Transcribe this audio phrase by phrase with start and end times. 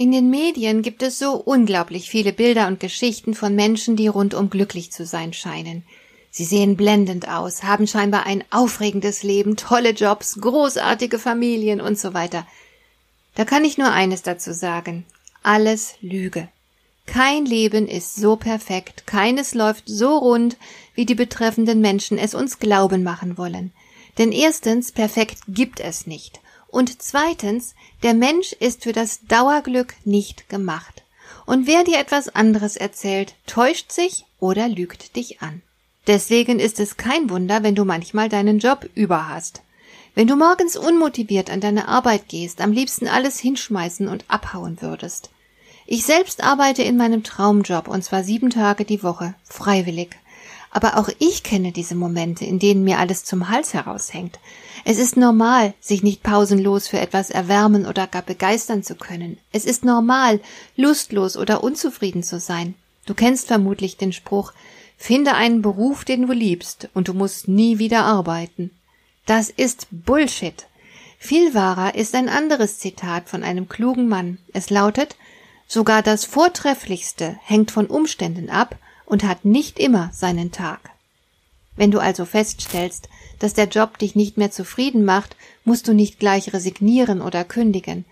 [0.00, 4.48] In den Medien gibt es so unglaublich viele Bilder und Geschichten von Menschen, die rundum
[4.48, 5.84] glücklich zu sein scheinen.
[6.30, 12.14] Sie sehen blendend aus, haben scheinbar ein aufregendes Leben, tolle Jobs, großartige Familien und so
[12.14, 12.46] weiter.
[13.34, 15.04] Da kann ich nur eines dazu sagen.
[15.42, 16.48] Alles Lüge.
[17.04, 20.56] Kein Leben ist so perfekt, keines läuft so rund,
[20.94, 23.70] wie die betreffenden Menschen es uns glauben machen wollen.
[24.16, 26.40] Denn erstens, perfekt gibt es nicht.
[26.70, 31.02] Und zweitens, der Mensch ist für das Dauerglück nicht gemacht.
[31.46, 35.62] Und wer dir etwas anderes erzählt, täuscht sich oder lügt dich an.
[36.06, 39.62] Deswegen ist es kein Wunder, wenn du manchmal deinen Job überhast.
[40.14, 45.30] Wenn du morgens unmotiviert an deine Arbeit gehst, am liebsten alles hinschmeißen und abhauen würdest.
[45.86, 50.16] Ich selbst arbeite in meinem Traumjob und zwar sieben Tage die Woche, freiwillig.
[50.70, 54.38] Aber auch ich kenne diese Momente, in denen mir alles zum Hals heraushängt.
[54.84, 59.38] Es ist normal, sich nicht pausenlos für etwas erwärmen oder gar begeistern zu können.
[59.52, 60.40] Es ist normal,
[60.76, 62.74] lustlos oder unzufrieden zu sein.
[63.04, 64.52] Du kennst vermutlich den Spruch,
[64.96, 68.70] finde einen Beruf, den du liebst, und du musst nie wieder arbeiten.
[69.26, 70.66] Das ist Bullshit.
[71.18, 74.38] Viel wahrer ist ein anderes Zitat von einem klugen Mann.
[74.52, 75.16] Es lautet,
[75.66, 78.76] sogar das Vortrefflichste hängt von Umständen ab
[79.10, 80.90] und hat nicht immer seinen Tag.
[81.76, 83.08] Wenn du also feststellst,
[83.40, 88.04] dass der Job dich nicht mehr zufrieden macht, musst du nicht gleich resignieren oder kündigen.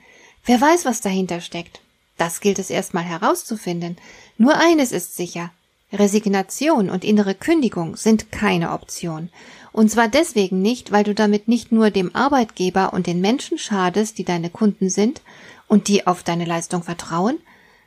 [0.44, 1.80] Wer weiß, was dahinter steckt.
[2.16, 3.96] Das gilt es erstmal herauszufinden.
[4.38, 5.52] Nur eines ist sicher.
[5.92, 9.30] Resignation und innere Kündigung sind keine Option.
[9.72, 14.18] Und zwar deswegen nicht, weil du damit nicht nur dem Arbeitgeber und den Menschen schadest,
[14.18, 15.22] die deine Kunden sind
[15.68, 17.38] und die auf deine Leistung vertrauen,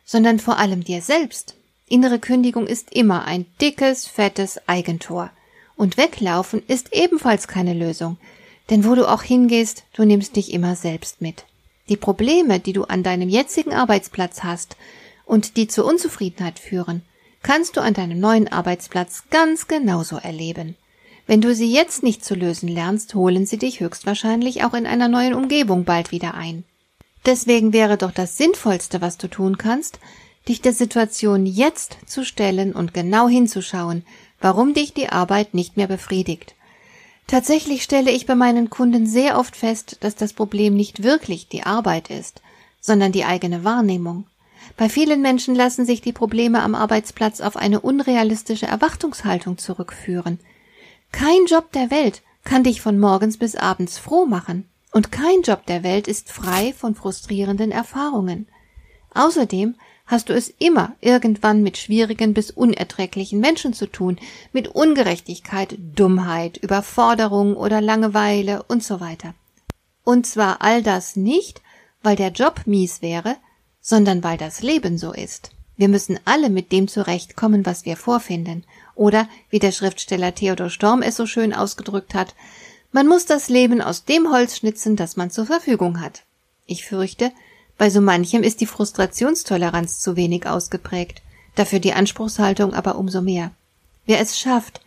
[0.06, 1.56] sondern vor allem dir selbst.
[1.92, 5.30] Innere Kündigung ist immer ein dickes, fettes Eigentor.
[5.76, 8.18] Und weglaufen ist ebenfalls keine Lösung.
[8.70, 11.44] Denn wo du auch hingehst, du nimmst dich immer selbst mit.
[11.90, 14.78] Die Probleme, die du an deinem jetzigen Arbeitsplatz hast
[15.26, 17.02] und die zur Unzufriedenheit führen,
[17.44, 20.78] kannst du an deinem neuen Arbeitsplatz ganz genauso erleben.
[21.28, 25.10] Wenn du sie jetzt nicht zu lösen lernst, holen sie dich höchstwahrscheinlich auch in einer
[25.10, 26.64] neuen Umgebung bald wieder ein.
[27.26, 30.00] Deswegen wäre doch das Sinnvollste, was du tun kannst,
[30.48, 34.04] dich der Situation jetzt zu stellen und genau hinzuschauen,
[34.40, 36.56] warum dich die Arbeit nicht mehr befriedigt.
[37.28, 41.64] Tatsächlich stelle ich bei meinen Kunden sehr oft fest, dass das Problem nicht wirklich die
[41.64, 42.42] Arbeit ist,
[42.82, 44.26] sondern die eigene Wahrnehmung.
[44.78, 50.40] Bei vielen Menschen lassen sich die Probleme am Arbeitsplatz auf eine unrealistische Erwartungshaltung zurückführen.
[51.12, 55.66] Kein Job der Welt kann dich von morgens bis abends froh machen, und kein Job
[55.68, 58.48] der Welt ist frei von frustrierenden Erfahrungen.
[59.14, 59.76] Außerdem
[60.12, 64.20] hast du es immer irgendwann mit schwierigen bis unerträglichen Menschen zu tun,
[64.52, 69.34] mit Ungerechtigkeit, Dummheit, Überforderung oder Langeweile und so weiter.
[70.04, 71.62] Und zwar all das nicht,
[72.04, 73.38] weil der Job mies wäre,
[73.80, 75.52] sondern weil das Leben so ist.
[75.78, 78.66] Wir müssen alle mit dem zurechtkommen, was wir vorfinden.
[78.96, 82.36] Oder, wie der Schriftsteller Theodor Storm es so schön ausgedrückt hat,
[82.92, 86.24] man muss das Leben aus dem Holz schnitzen, das man zur Verfügung hat.
[86.66, 87.32] Ich fürchte,
[87.82, 91.24] bei so manchem ist die Frustrationstoleranz zu wenig ausgeprägt,
[91.56, 93.50] dafür die Anspruchshaltung aber umso mehr.
[94.06, 94.82] Wer es schafft,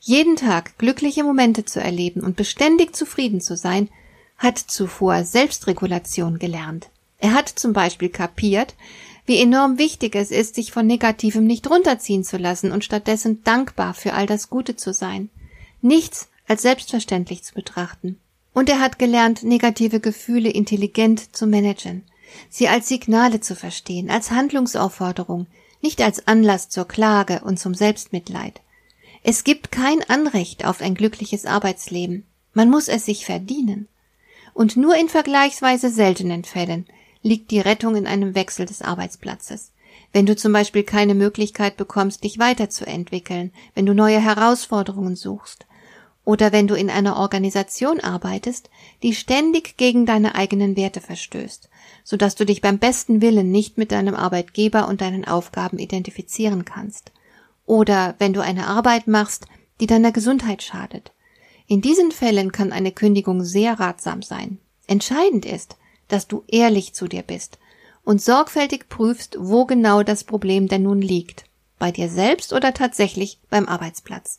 [0.00, 3.88] jeden Tag glückliche Momente zu erleben und beständig zufrieden zu sein,
[4.36, 6.88] hat zuvor Selbstregulation gelernt.
[7.20, 8.74] Er hat zum Beispiel kapiert,
[9.26, 13.94] wie enorm wichtig es ist, sich von Negativem nicht runterziehen zu lassen und stattdessen dankbar
[13.94, 15.30] für all das Gute zu sein.
[15.82, 18.18] Nichts als selbstverständlich zu betrachten.
[18.52, 22.02] Und er hat gelernt, negative Gefühle intelligent zu managen
[22.48, 25.46] sie als Signale zu verstehen, als Handlungsaufforderung,
[25.82, 28.60] nicht als Anlass zur Klage und zum Selbstmitleid.
[29.22, 32.24] Es gibt kein Anrecht auf ein glückliches Arbeitsleben.
[32.54, 33.88] Man muss es sich verdienen.
[34.54, 36.86] Und nur in vergleichsweise seltenen Fällen
[37.22, 39.72] liegt die Rettung in einem Wechsel des Arbeitsplatzes.
[40.12, 45.66] Wenn du zum Beispiel keine Möglichkeit bekommst, dich weiterzuentwickeln, wenn du neue Herausforderungen suchst,
[46.30, 48.70] oder wenn du in einer Organisation arbeitest,
[49.02, 51.68] die ständig gegen deine eigenen Werte verstößt,
[52.04, 56.64] so dass du dich beim besten Willen nicht mit deinem Arbeitgeber und deinen Aufgaben identifizieren
[56.64, 57.10] kannst.
[57.66, 59.46] Oder wenn du eine Arbeit machst,
[59.80, 61.10] die deiner Gesundheit schadet.
[61.66, 64.58] In diesen Fällen kann eine Kündigung sehr ratsam sein.
[64.86, 67.58] Entscheidend ist, dass du ehrlich zu dir bist
[68.04, 71.44] und sorgfältig prüfst, wo genau das Problem denn nun liegt.
[71.80, 74.38] bei dir selbst oder tatsächlich beim Arbeitsplatz.